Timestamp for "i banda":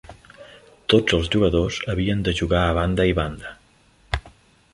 3.13-3.57